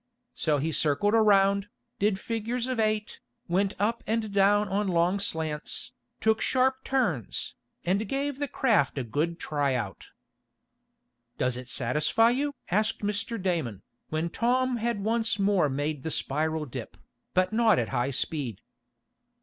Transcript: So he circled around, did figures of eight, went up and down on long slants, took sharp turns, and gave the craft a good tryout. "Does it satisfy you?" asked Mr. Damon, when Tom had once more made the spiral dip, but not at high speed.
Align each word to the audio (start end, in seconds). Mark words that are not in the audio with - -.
So 0.33 0.57
he 0.57 0.71
circled 0.71 1.13
around, 1.13 1.67
did 1.99 2.19
figures 2.19 2.65
of 2.65 2.79
eight, 2.79 3.19
went 3.47 3.75
up 3.77 4.03
and 4.07 4.33
down 4.33 4.67
on 4.67 4.87
long 4.87 5.19
slants, 5.19 5.91
took 6.19 6.41
sharp 6.41 6.83
turns, 6.83 7.53
and 7.85 8.09
gave 8.09 8.39
the 8.39 8.47
craft 8.47 8.97
a 8.97 9.03
good 9.03 9.37
tryout. 9.39 10.07
"Does 11.37 11.55
it 11.55 11.69
satisfy 11.69 12.31
you?" 12.31 12.55
asked 12.71 13.01
Mr. 13.01 13.39
Damon, 13.39 13.83
when 14.09 14.31
Tom 14.31 14.77
had 14.77 15.03
once 15.03 15.37
more 15.37 15.69
made 15.69 16.01
the 16.01 16.09
spiral 16.09 16.65
dip, 16.65 16.97
but 17.35 17.53
not 17.53 17.77
at 17.77 17.89
high 17.89 18.09
speed. 18.09 18.61